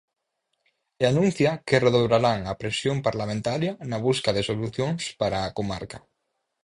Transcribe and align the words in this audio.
E 1.01 1.03
anuncia 1.11 1.51
que 1.67 1.81
redobrarán 1.85 2.39
a 2.45 2.53
presión 2.61 2.97
parlamentaria 3.07 3.71
na 3.89 3.97
busca 4.07 4.29
de 4.33 4.45
solucións 4.49 5.01
para 5.21 5.37
a 5.41 5.53
comarca. 5.57 5.99